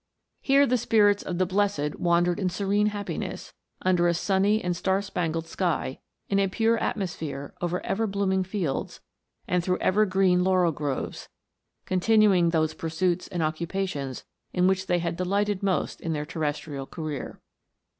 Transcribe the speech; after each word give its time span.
Here 0.41 0.65
the 0.65 0.79
spirits 0.79 1.21
of 1.21 1.37
the 1.37 1.45
blessed 1.45 1.99
wandered 1.99 2.39
in 2.39 2.49
serene 2.49 2.87
happiness, 2.87 3.53
under 3.83 4.07
a 4.07 4.15
sunny 4.15 4.59
and 4.59 4.75
star 4.75 4.99
spangled 5.03 5.45
sky, 5.45 5.99
in 6.27 6.39
a 6.39 6.47
pure 6.47 6.79
atmosphere, 6.79 7.53
over 7.61 7.85
ever 7.85 8.07
blooming 8.07 8.43
fields, 8.43 9.01
and 9.47 9.63
through 9.63 9.77
ever 9.77 10.07
green 10.07 10.43
laurel 10.43 10.71
groves, 10.71 11.29
continuing 11.85 12.49
those 12.49 12.73
pursuits 12.73 13.27
and 13.27 13.43
occu 13.43 13.67
pations 13.67 14.23
in 14.53 14.65
which 14.65 14.87
they 14.87 14.97
had 14.97 15.15
delighted 15.17 15.61
most 15.61 16.01
in 16.01 16.13
their 16.13 16.25
terrestrial 16.25 16.87
career. 16.87 17.39